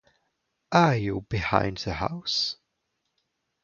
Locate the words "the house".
1.77-2.55